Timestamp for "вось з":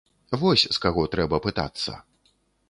0.43-0.81